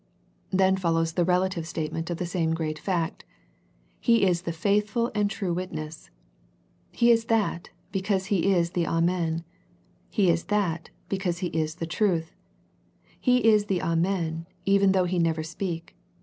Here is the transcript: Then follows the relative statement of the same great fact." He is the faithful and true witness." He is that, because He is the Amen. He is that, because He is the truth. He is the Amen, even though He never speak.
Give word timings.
Then 0.49 0.77
follows 0.77 1.13
the 1.13 1.23
relative 1.23 1.67
statement 1.67 2.09
of 2.09 2.17
the 2.17 2.25
same 2.25 2.55
great 2.55 2.79
fact." 2.79 3.23
He 3.99 4.23
is 4.23 4.41
the 4.41 4.51
faithful 4.51 5.11
and 5.13 5.29
true 5.29 5.53
witness." 5.53 6.09
He 6.91 7.11
is 7.11 7.25
that, 7.25 7.69
because 7.91 8.25
He 8.33 8.51
is 8.51 8.71
the 8.71 8.87
Amen. 8.87 9.43
He 10.09 10.31
is 10.31 10.45
that, 10.45 10.89
because 11.07 11.37
He 11.45 11.49
is 11.49 11.75
the 11.75 11.85
truth. 11.85 12.33
He 13.19 13.47
is 13.47 13.65
the 13.65 13.83
Amen, 13.83 14.47
even 14.65 14.91
though 14.93 15.05
He 15.05 15.19
never 15.19 15.43
speak. 15.43 15.95